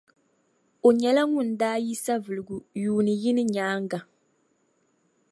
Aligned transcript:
O 0.87 0.89
nyɛla 0.99 1.21
ŋun 1.31 1.49
daa 1.59 1.77
yi 1.85 1.93
Savelugu 2.03 2.57
yuuni 2.83 3.13
yini 3.21 3.43
nyaaŋa. 3.53 3.99